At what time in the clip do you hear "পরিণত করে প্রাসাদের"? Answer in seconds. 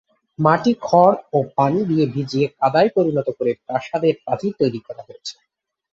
2.95-4.13